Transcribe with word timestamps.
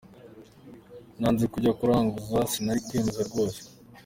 Nanze 1.19 1.43
kujya 1.53 1.71
kuraguza, 1.79 2.39
sinari 2.51 2.81
kwemera 2.87 3.21
rwose. 3.29 3.59